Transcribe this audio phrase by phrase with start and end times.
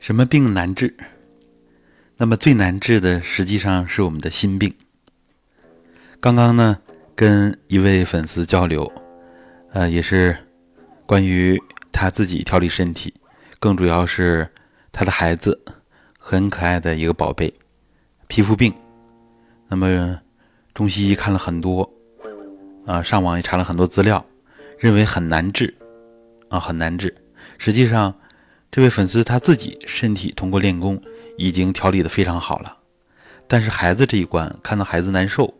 [0.00, 0.96] 什么病难治？
[2.16, 4.74] 那么最难治的实际上是我们的心病。
[6.18, 6.78] 刚刚呢，
[7.14, 8.90] 跟一位粉丝交流，
[9.72, 10.34] 呃，也是
[11.04, 13.12] 关于他自己调理身体，
[13.58, 14.48] 更主要是
[14.90, 15.62] 他的孩子
[16.18, 17.52] 很可爱的一个宝贝，
[18.26, 18.74] 皮肤病。
[19.68, 20.18] 那么
[20.72, 21.88] 中西医看了很多，
[22.86, 24.24] 啊，上网也查了很多资料，
[24.78, 25.74] 认为很难治，
[26.48, 27.14] 啊，很难治。
[27.58, 28.14] 实际上。
[28.70, 31.02] 这位粉丝他自己身体通过练功
[31.36, 32.76] 已经调理的非常好了，
[33.48, 35.52] 但是孩子这一关看到孩子难受，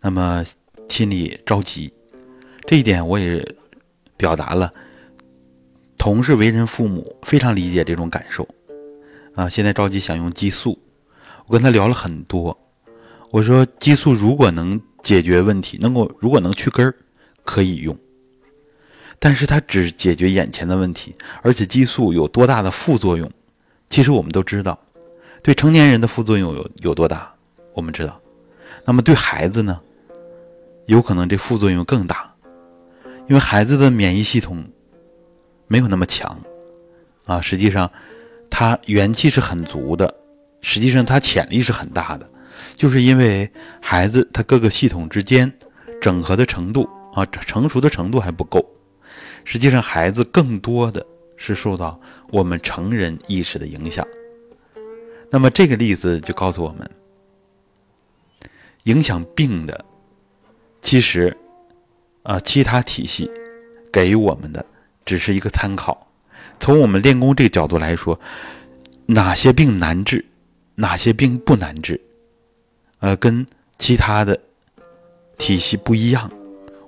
[0.00, 0.42] 那么
[0.88, 1.92] 心里着急，
[2.66, 3.46] 这一点我也
[4.16, 4.72] 表达了。
[5.98, 8.48] 同是为人父母，非常理解这种感受
[9.34, 9.46] 啊。
[9.46, 10.78] 现在着急想用激素，
[11.46, 12.58] 我跟他聊了很多，
[13.30, 16.94] 我说激素如果能解决问题，能够如果能去根儿，
[17.44, 17.94] 可以用。
[19.22, 23.30] 但是它只解决眼前的问题，而且激素有多大的副作用，
[23.90, 24.76] 其实我们都知道。
[25.42, 27.30] 对成年人的副作用有有多大，
[27.74, 28.18] 我们知道。
[28.84, 29.78] 那么对孩子呢，
[30.86, 32.34] 有可能这副作用更大，
[33.28, 34.66] 因为孩子的免疫系统
[35.66, 36.40] 没有那么强
[37.26, 37.40] 啊。
[37.42, 37.90] 实际上，
[38.48, 40.14] 他元气是很足的，
[40.62, 42.30] 实际上他潜力是很大的，
[42.74, 43.50] 就是因为
[43.82, 45.52] 孩子他各个系统之间
[46.00, 48.64] 整合的程度啊，成熟的程度还不够。
[49.44, 51.04] 实际上，孩子更多的
[51.36, 51.98] 是受到
[52.30, 54.06] 我们成人意识的影响。
[55.30, 56.90] 那么，这个例子就告诉我们，
[58.84, 59.84] 影响病的，
[60.82, 61.36] 其实，
[62.22, 63.30] 啊，其他体系
[63.92, 64.64] 给予我们的
[65.04, 66.06] 只是一个参考。
[66.58, 68.18] 从我们练功这个角度来说，
[69.06, 70.24] 哪些病难治，
[70.74, 72.00] 哪些病不难治，
[72.98, 73.46] 呃，跟
[73.78, 74.38] 其他的
[75.38, 76.30] 体系不一样。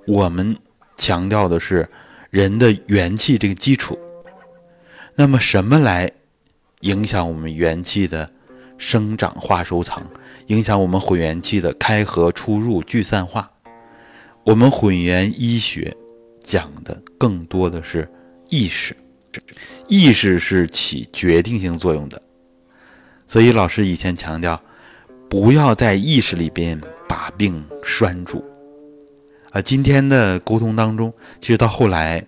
[0.05, 0.55] 我们
[0.95, 1.89] 强调的是。
[2.33, 3.95] 人的元气这个基础，
[5.13, 6.11] 那么什么来
[6.79, 8.27] 影响我们元气的
[8.75, 10.01] 生长化收藏，
[10.47, 13.47] 影响我们混元气的开合出入聚散化？
[14.43, 15.95] 我们混元医学
[16.41, 18.11] 讲的更多的是
[18.49, 18.97] 意识，
[19.87, 22.19] 意识是起决定性作用的。
[23.27, 24.59] 所以老师以前强调，
[25.29, 28.43] 不要在意识里边把病拴住。
[29.53, 32.25] 啊，今天的沟通当中，其实到后来，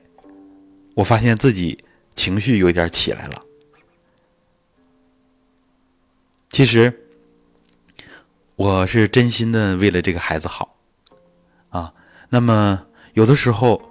[0.93, 3.41] 我发现自己情绪有点起来了。
[6.51, 6.93] 其实，
[8.55, 10.77] 我是真心的为了这个孩子好，
[11.69, 11.91] 啊，
[12.29, 12.85] 那么
[13.15, 13.81] 有的时候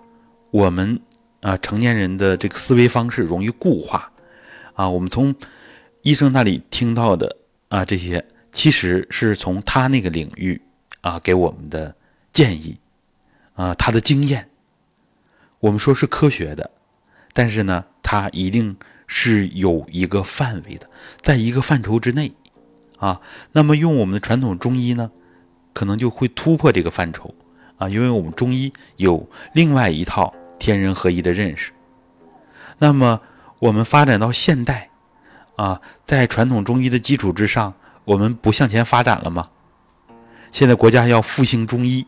[0.53, 1.01] 我们
[1.41, 4.13] 啊成年人的这个思维方式容易固化，
[4.75, 5.35] 啊，我们从
[6.03, 7.37] 医生那里听到的
[7.69, 10.63] 啊这些，其实是从他那个领域
[11.01, 11.93] 啊给我们的
[12.33, 12.79] 建议。
[13.55, 14.51] 啊，他的经验，
[15.61, 16.71] 我们说是科学的，
[17.33, 18.77] 但是呢，它一定
[19.07, 20.89] 是有一个范围的，
[21.21, 22.33] 在一个范畴之内，
[22.99, 23.21] 啊，
[23.53, 25.11] 那么用我们的传统中医呢，
[25.73, 27.35] 可能就会突破这个范畴，
[27.79, 31.73] 啊，因为我们中医有另外一套天人合一的认识，
[32.79, 33.21] 那么
[33.61, 34.91] 我们发展到现代，
[35.57, 39.51] 啊，在传统中医的基础之上，我们不向前发展了吗？
[40.55, 42.07] 现在国家要复兴中医，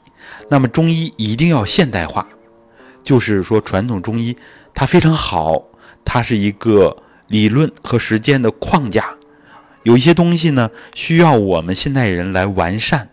[0.49, 2.29] 那么中医一定要现代化，
[3.03, 4.37] 就是说传统中医
[4.73, 5.65] 它非常好，
[6.05, 6.97] 它是一个
[7.27, 9.17] 理论和实践的框架，
[9.83, 13.11] 有一些东西呢需要我们现代人来完善，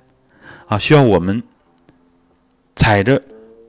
[0.68, 1.42] 啊，需要我们
[2.76, 3.20] 踩着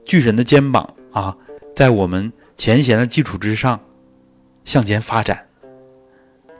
[0.05, 1.35] 巨人的肩膀啊，
[1.75, 3.79] 在我们前贤的基础之上
[4.65, 5.43] 向前发展，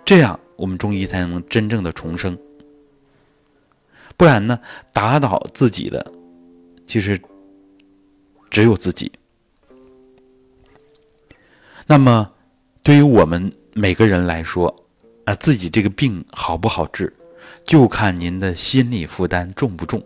[0.04, 2.36] 这样我们中医才能真正的重生。
[4.18, 4.60] 不然呢？
[4.94, 6.12] 打倒自己的，
[6.86, 7.20] 其实
[8.50, 9.12] 只有自己。
[11.86, 12.32] 那么，
[12.82, 14.74] 对于我们每个人来说，
[15.26, 17.14] 啊，自己这个病好不好治，
[17.64, 20.02] 就看您的心理负担重不重。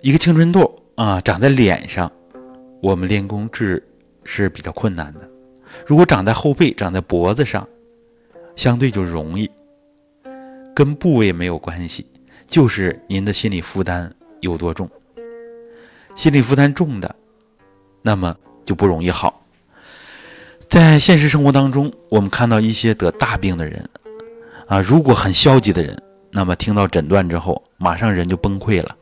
[0.00, 2.10] 一个青春痘啊，长在脸上，
[2.80, 3.86] 我们练功治
[4.24, 5.20] 是比较困难的；
[5.86, 7.68] 如果长在后背、长在脖子上，
[8.56, 9.49] 相对就容易。
[10.74, 12.06] 跟部位没有关系，
[12.46, 14.88] 就是您的心理负担有多重。
[16.14, 17.14] 心理负担重的，
[18.02, 18.34] 那么
[18.64, 19.44] 就不容易好。
[20.68, 23.88] 在现实生活当中，我们看到一些得大病的人，
[24.66, 26.00] 啊，如果很消极的人，
[26.30, 28.96] 那么听到诊断之后，马上人就崩溃了，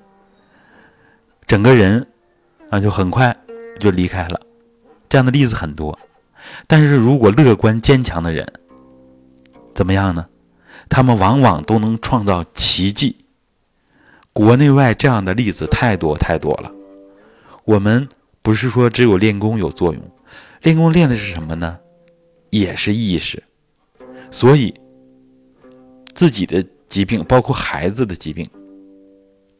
[1.46, 2.06] 整个人
[2.70, 3.36] 啊就很快
[3.78, 4.40] 就离开了。
[5.08, 5.98] 这样的例子很多。
[6.66, 8.46] 但是如果乐观坚强的人，
[9.74, 10.26] 怎么样呢？
[10.88, 13.16] 他们往往都能创造奇迹，
[14.32, 16.72] 国内外这样的例子太多太多了。
[17.64, 18.08] 我们
[18.42, 20.02] 不是说只有练功有作用，
[20.62, 21.78] 练功练的是什么呢？
[22.50, 23.42] 也是意识，
[24.30, 24.72] 所以
[26.14, 28.48] 自己的疾病，包括孩子的疾病，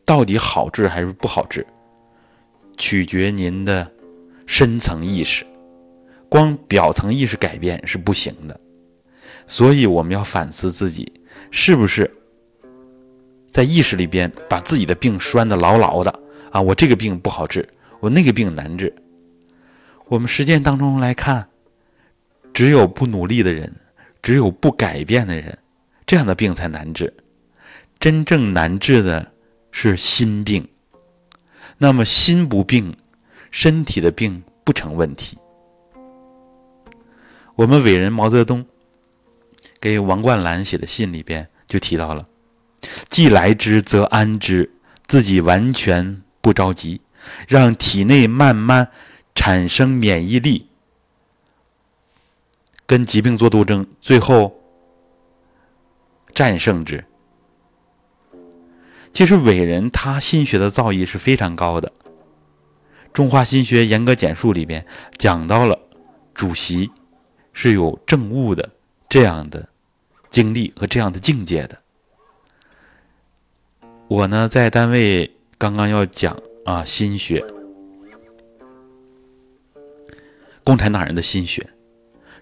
[0.06, 1.66] 到底好治还是不好治，
[2.78, 3.92] 取决您的
[4.46, 5.44] 深层意识，
[6.30, 8.58] 光表层意识改变是不行的。
[9.46, 11.17] 所以我们要反思自己，
[11.50, 12.10] 是不是
[13.50, 16.20] 在意识里边把自己的病拴得牢牢的
[16.50, 16.60] 啊？
[16.60, 17.68] 我这个病不好治，
[18.00, 18.94] 我那个病难治。
[20.06, 21.48] 我们实践当中来看，
[22.52, 23.74] 只有不努力的人，
[24.22, 25.58] 只有不改变的人，
[26.06, 27.12] 这样的病才难治。
[27.98, 29.32] 真正难治的
[29.72, 30.66] 是心病。
[31.76, 32.96] 那么心不病，
[33.50, 35.36] 身体的病不成问题。
[37.54, 38.64] 我们伟人毛泽东。
[39.80, 42.26] 给王冠兰写的信里边就提到了：
[43.08, 44.70] 既来之则安之，
[45.06, 47.00] 自己完全不着急，
[47.46, 48.90] 让体内慢慢
[49.34, 50.68] 产生免疫力，
[52.86, 54.60] 跟疾病做斗争，最后
[56.34, 57.04] 战胜之。
[59.12, 61.88] 其实伟人他心学的造诣是非常高的，
[63.12, 64.84] 《中华心学严格简述》里边
[65.16, 65.78] 讲到了
[66.34, 66.90] 主席
[67.52, 68.70] 是有政务的。
[69.08, 69.66] 这样的
[70.30, 71.78] 经历和这样的境界的，
[74.06, 77.42] 我呢在单位刚刚要讲啊心学，
[80.62, 81.66] 共产党人的心学。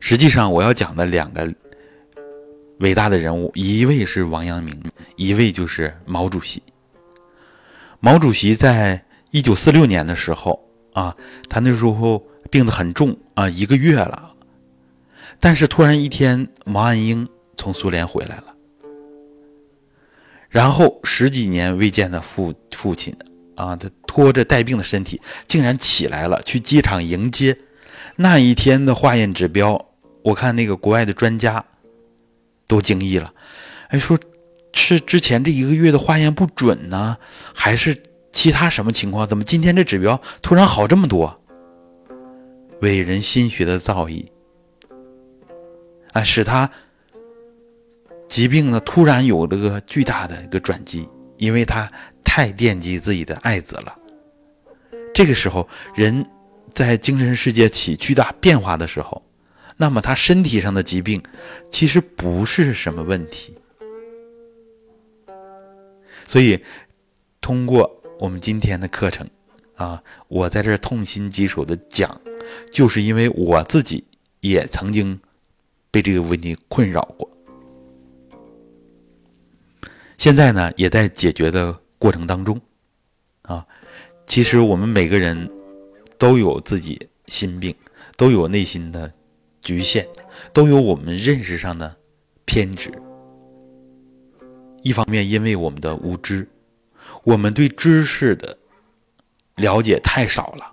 [0.01, 1.55] 实际上我要讲的两个
[2.81, 4.83] 伟大的人物，一位是王阳明，
[5.15, 6.61] 一位就是毛主席。
[8.01, 11.17] 毛主席在一九四六年的时候啊，
[11.49, 12.19] 他那时候
[12.51, 14.26] 病得很重啊，一个月了。
[15.39, 18.55] 但是突然一天，毛岸英从苏联回来了，
[20.49, 23.15] 然后十几年未见的父父亲，
[23.55, 27.57] 啊，他拖着带病的身体，竟然起来了，去机场迎接。
[28.17, 29.87] 那一天的化验指标，
[30.23, 31.65] 我看那个国外的专家
[32.67, 33.33] 都惊异了，
[33.89, 34.19] 哎，说
[34.73, 37.17] 是之前这一个月的化验不准呢，
[37.55, 38.03] 还是
[38.33, 39.29] 其他什么情况？
[39.29, 41.43] 怎么今天这指标突然好这么多？
[42.81, 44.25] 伟人心学的造诣。
[46.17, 46.71] 啊，使他
[48.27, 51.93] 疾病呢突然有了个巨大的一个转机，因为他
[52.25, 53.95] 太惦记自己的爱子了。
[55.13, 56.27] 这个时候，人
[56.73, 59.23] 在精神世界起巨大变化的时候，
[59.77, 61.23] 那么他身体上的疾病
[61.71, 63.55] 其实不是什么问题。
[66.27, 66.65] 所以，
[67.43, 69.29] 通过我们今天的课程
[69.75, 72.19] 啊，我在这痛心疾首的讲，
[72.73, 74.03] 就是因为我自己
[74.41, 75.21] 也曾经。
[75.91, 77.31] 被这个问题困扰过，
[80.19, 82.61] 现在呢也在解决的过程当中，
[83.43, 83.67] 啊，
[84.27, 85.51] 其实我们每个人
[86.19, 87.75] 都有自己心病，
[88.17, 89.13] 都有内心的
[89.63, 90.07] 局限，
[90.53, 91.97] 都有我们认识上的
[92.45, 92.93] 偏执。
[94.83, 96.47] 一方面，因为我们的无知，
[97.25, 98.57] 我们对知识的
[99.57, 100.73] 了解太少了，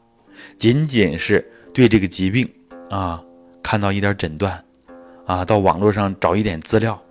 [0.57, 2.47] 仅仅是对这个疾病
[2.89, 3.23] 啊
[3.63, 4.62] 看到一点诊断。
[5.25, 7.01] 啊，到网络上找一点资料，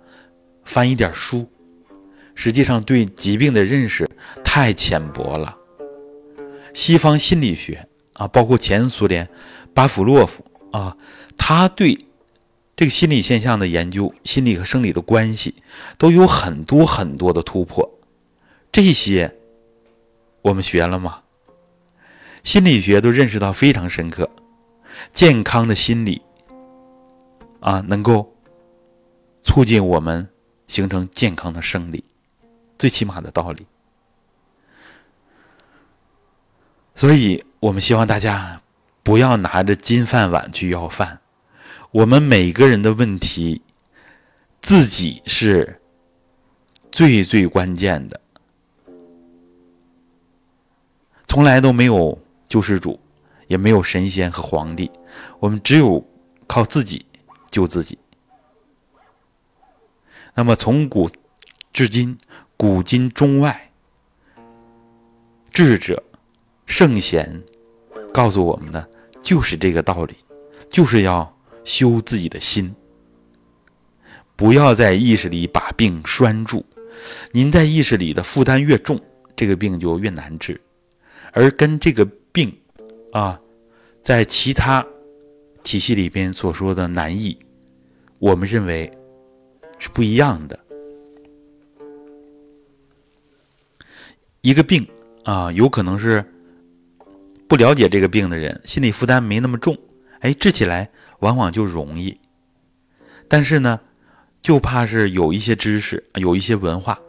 [0.65, 1.49] 翻一点书，
[2.35, 4.09] 实际上对疾病的认识
[4.43, 5.57] 太浅薄了。
[6.73, 9.29] 西方心理学啊，包括前苏联
[9.73, 10.97] 巴甫洛夫啊，
[11.37, 12.05] 他对
[12.75, 15.55] 这个心理现象的研究，心理和生理的关系
[15.97, 17.99] 都有很多很多的突破。
[18.71, 19.35] 这些
[20.41, 21.19] 我们学了吗？
[22.43, 24.29] 心理学都认识到非常深刻，
[25.13, 26.21] 健康的心理。
[27.63, 28.35] 啊，能够
[29.41, 30.27] 促进我们
[30.67, 32.03] 形成健康的生理，
[32.77, 33.65] 最起码的道理。
[36.93, 38.61] 所以我们希望大家
[39.01, 41.21] 不要拿着金饭碗去要饭。
[41.91, 43.61] 我们每个人的问题，
[44.61, 45.79] 自己是
[46.91, 48.19] 最最关键的。
[51.29, 52.99] 从来都没有救世主，
[53.47, 54.91] 也没有神仙和皇帝，
[55.39, 56.05] 我们只有
[56.45, 57.05] 靠自己。
[57.53, 57.97] 救自己。
[60.33, 61.07] 那么从古
[61.71, 62.17] 至今，
[62.57, 63.71] 古今中外，
[65.51, 66.01] 智者、
[66.65, 67.39] 圣贤
[68.11, 68.89] 告诉我们的
[69.21, 70.15] 就是这个道理，
[70.67, 72.73] 就是要修自己的心，
[74.35, 76.65] 不要在意识里把病拴住。
[77.31, 78.99] 您在意识里的负担越重，
[79.35, 80.59] 这个病就越难治，
[81.31, 82.59] 而跟这个病
[83.11, 83.39] 啊，
[84.03, 84.83] 在其他。
[85.63, 87.37] 体系里边所说的难易，
[88.19, 88.91] 我们认为
[89.79, 90.59] 是不一样的。
[94.41, 94.85] 一个病
[95.23, 96.23] 啊，有可能是
[97.47, 99.77] 不了解这个病的人，心理负担没那么重，
[100.19, 102.19] 哎，治起来往往就容易。
[103.29, 103.79] 但是呢，
[104.41, 106.99] 就怕是有一些知识，有一些文化，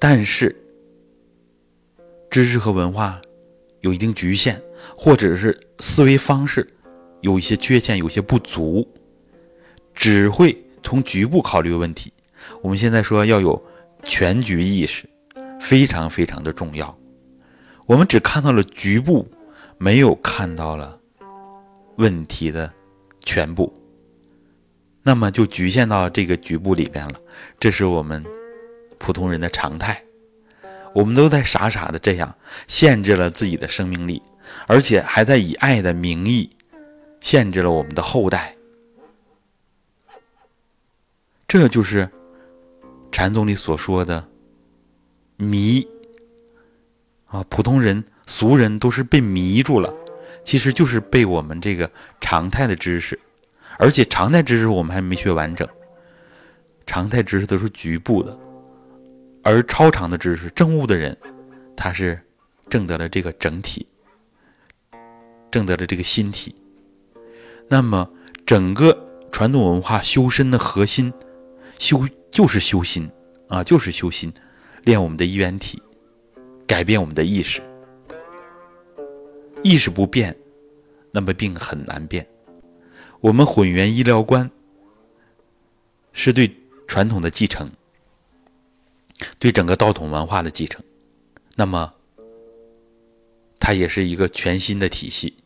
[0.00, 0.54] 但是
[2.28, 3.22] 知识和文化
[3.80, 4.60] 有一定局限，
[4.96, 6.68] 或者是思维方式
[7.22, 8.86] 有一些缺陷，有些不足，
[9.94, 12.12] 只会从局部考虑问题。
[12.60, 13.60] 我们现在说要有
[14.04, 15.08] 全局意识，
[15.60, 16.96] 非常非常的重要。
[17.86, 19.26] 我们只看到了局部，
[19.78, 20.98] 没有看到了
[21.96, 22.72] 问题的
[23.24, 23.72] 全部。
[25.04, 27.14] 那么就局限到这个局部里边了，
[27.58, 28.24] 这是我们
[28.98, 30.02] 普通人的常态。
[30.94, 32.36] 我们都在傻傻的这样
[32.68, 34.20] 限制了自己的生命力，
[34.66, 36.50] 而且还在以爱的名义
[37.22, 38.54] 限制了我们的后代。
[41.48, 42.08] 这就是
[43.10, 44.26] 禅宗里所说的
[45.36, 45.86] 迷
[47.26, 49.94] 啊，普通人、俗人都是被迷住了，
[50.44, 53.18] 其实就是被我们这个常态的知识。
[53.78, 55.66] 而且常态知识我们还没学完整，
[56.86, 58.38] 常态知识都是局部的，
[59.42, 61.16] 而超常的知识，证悟的人，
[61.76, 62.20] 他是
[62.68, 63.86] 证得了这个整体，
[65.50, 66.54] 证得了这个心体。
[67.72, 68.06] 那么，
[68.44, 71.10] 整个传统文化修身的核心，
[71.78, 73.10] 修就是修心
[73.48, 74.30] 啊，就是修心，
[74.84, 75.82] 练我们的一元体，
[76.66, 77.62] 改变我们的意识。
[79.62, 80.36] 意识不变，
[81.12, 82.28] 那么病很难变。
[83.22, 84.50] 我们混元医疗观
[86.12, 86.54] 是对
[86.86, 87.66] 传统的继承，
[89.38, 90.84] 对整个道统文化的继承，
[91.56, 91.90] 那么
[93.58, 95.41] 它也是一个全新的体系，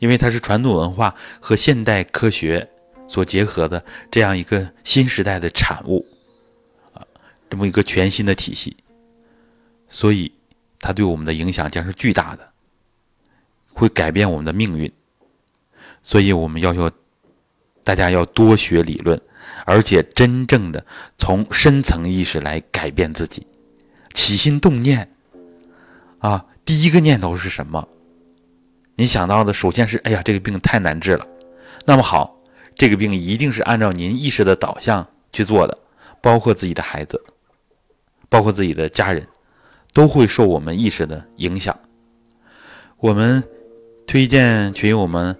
[0.00, 2.68] 因为它是传统文化和现代科学
[3.06, 6.04] 所结合的这样一个新时代的产物
[6.92, 7.06] 啊，
[7.48, 8.76] 这么一个全新的体系，
[9.88, 10.32] 所以
[10.80, 12.50] 它对我们的影响将是巨大的，
[13.72, 14.90] 会改变我们的命运。
[16.02, 16.90] 所以我们要求
[17.84, 19.20] 大家要多学理论，
[19.66, 20.84] 而且真正的
[21.18, 23.46] 从深层意识来改变自己。
[24.14, 25.14] 起心动念
[26.20, 27.86] 啊，第一个念头是什么？
[29.00, 31.26] 你想到的首先是：哎呀，这个病太难治了。
[31.86, 32.36] 那么好，
[32.74, 35.78] 这个病一定是按照您意识的导向去做的，
[36.20, 37.18] 包括自己的孩子，
[38.28, 39.26] 包括自己的家人，
[39.94, 41.74] 都会受我们意识的影响。
[42.98, 43.42] 我们
[44.06, 45.34] 推荐群友们。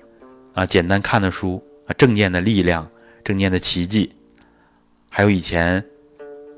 [0.53, 2.91] 啊，简单看的书啊，正念的力量，
[3.23, 4.13] 正念的奇迹，
[5.09, 5.83] 还有以前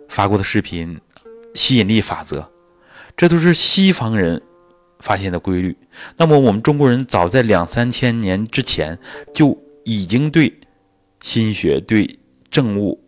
[0.08, 0.98] 发过的视频，
[1.54, 2.50] 吸引力法则，
[3.16, 4.40] 这都是西方人
[5.02, 5.76] 发现的规律。
[6.16, 8.98] 那么我们中国人早在两三千年之前
[9.34, 10.60] 就已经对
[11.20, 12.18] 心学、对
[12.50, 12.98] 正悟、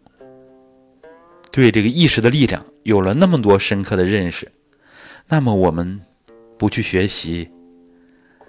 [1.50, 4.52] 对这个意识的力量有了那么多深刻的认识。
[5.28, 6.00] 那么我们
[6.58, 7.48] 不去学习，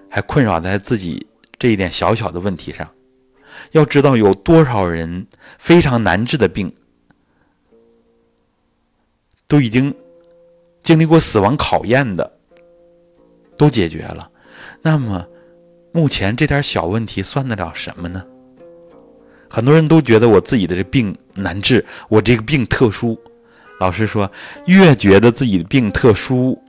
[0.10, 1.28] 还困扰在自己。
[1.58, 2.92] 这一点小小的问题上，
[3.72, 5.26] 要知道有多少人
[5.58, 6.72] 非常难治的病，
[9.48, 9.96] 都已经
[10.84, 12.40] 经历过死亡考验的，
[13.58, 14.30] 都解决了。
[14.82, 15.26] 那么，
[15.92, 18.24] 目前这点小问题算得了什么呢？
[19.50, 23.18] 很多人都觉得我自己的这病难治，我这个病特殊。
[23.80, 24.30] 老师说，
[24.66, 26.62] 越觉得自己的病特殊，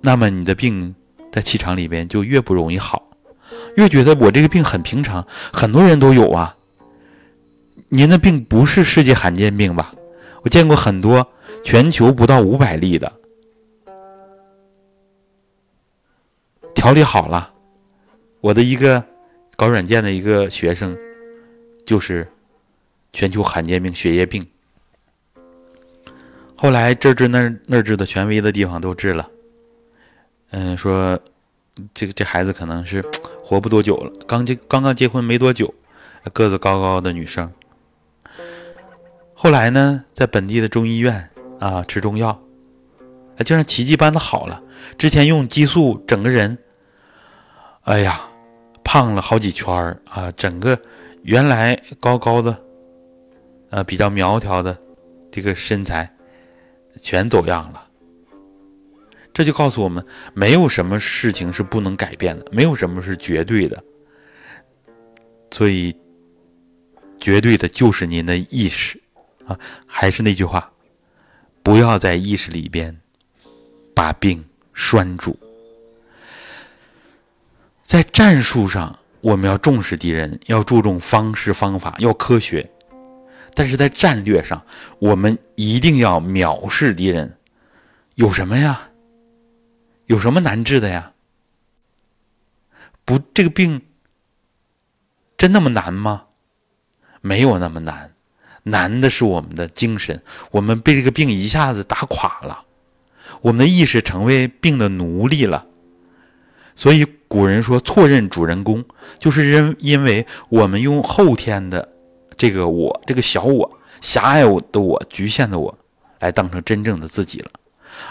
[0.00, 0.94] 那么你的病
[1.32, 3.02] 在气场里边就越不容易好。
[3.76, 6.56] 越觉得我这个病很平常，很多人都有啊。
[7.88, 9.94] 您的病不是世界罕见病吧？
[10.42, 11.28] 我见过很多，
[11.62, 13.12] 全球不到五百例的，
[16.86, 17.52] 调理好了。
[18.40, 19.04] 我的一个
[19.56, 20.96] 搞软件的一个学生，
[21.84, 22.30] 就是
[23.12, 24.46] 全球罕见病血液病，
[26.56, 29.28] 后来这治那那治的权威的地方都治了。
[30.50, 31.18] 嗯，说
[31.92, 33.04] 这个这孩子可能是。
[33.42, 35.72] 活不多久了，刚结刚刚结婚没多久，
[36.32, 37.52] 个子高高的女生。
[39.34, 42.40] 后来呢，在本地的中医院啊吃中药，
[43.44, 44.60] 竟然奇迹般的好了。
[44.98, 46.58] 之前用激素，整个人，
[47.86, 48.20] 哎呀，
[48.82, 50.76] 胖了好几圈儿啊，整个
[51.22, 52.60] 原来高高的，
[53.70, 54.76] 呃比较苗条的
[55.30, 56.12] 这个身材，
[57.00, 57.86] 全走样了。
[59.32, 63.80] 这就告诉我们，没有什么事情是不能改变的，没有什么是绝对的。
[65.52, 65.96] 所以，
[67.20, 69.00] 绝对的就是您的意识
[69.46, 69.56] 啊！
[69.86, 70.68] 还是那句话，
[71.62, 73.00] 不要在意识里边
[73.94, 75.38] 把病拴住。
[77.86, 82.66] 在战术上，我们要重视敌人，要注重方式方法，要科学；
[83.54, 84.60] 但是在战略上，
[84.98, 87.38] 我们一定要藐视敌人。
[88.16, 88.88] 有什么呀？
[90.06, 91.12] 有什么难治的呀？
[93.04, 93.80] 不，这个病
[95.38, 96.24] 真那么难吗？
[97.20, 98.12] 没有那么难，
[98.64, 102.64] 难的是我们的精神，我们被这个病一下子打垮了，
[103.42, 105.64] 我们的意识成为病的奴隶了。
[106.74, 108.84] 所以古人说错认主人公，
[109.18, 111.88] 就是因因为我们用后天的
[112.36, 114.42] 这个我，这个小我、狭隘
[114.72, 115.76] 的我、局限的我，
[116.20, 117.50] 来当成真正的自己了。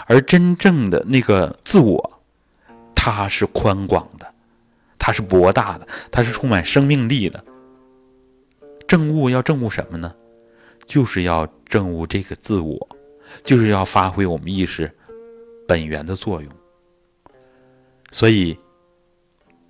[0.06, 2.20] 而真正的那个自我，
[2.94, 4.26] 它是宽广的，
[4.98, 7.42] 它是博大的，它是充满生命力的。
[8.86, 10.14] 证悟要证悟什么呢？
[10.84, 12.88] 就是要证悟这个自我，
[13.42, 14.92] 就是要发挥我们意识
[15.66, 16.50] 本源的作用。
[18.12, 18.56] 所以，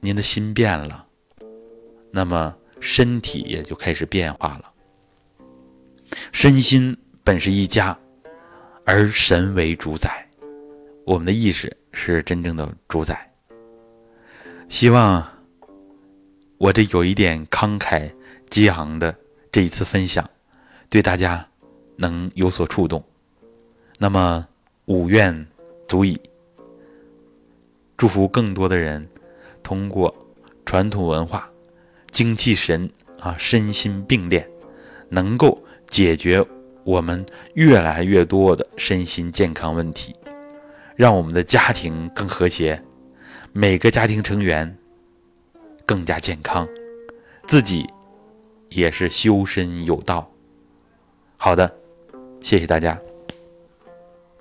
[0.07, 1.05] 您的心变了，
[2.13, 4.73] 那么身体也就开始变化了。
[6.31, 7.99] 身心本是一家，
[8.85, 10.25] 而神为主宰，
[11.05, 13.29] 我们的意识是真正的主宰。
[14.69, 15.29] 希望
[16.57, 18.09] 我这有一点慷慨
[18.49, 19.13] 激昂的
[19.51, 20.31] 这一次分享，
[20.89, 21.45] 对大家
[21.97, 23.05] 能有所触动。
[23.99, 24.47] 那么，
[24.85, 25.49] 五愿
[25.89, 26.17] 足矣。
[27.97, 29.05] 祝福更多的人
[29.67, 30.15] 通过
[30.65, 31.51] 传统文化、
[32.13, 34.49] 精气神啊，身心并练，
[35.09, 36.47] 能够解决
[36.85, 40.15] 我们越来越多的身心健康问题，
[40.95, 42.81] 让我们的家庭更和谐，
[43.53, 44.79] 每个家庭成员
[45.85, 46.69] 更加健康，
[47.49, 47.85] 自己
[48.69, 50.31] 也是修身有道。
[51.37, 51.77] 好的，
[52.41, 52.97] 谢谢大家。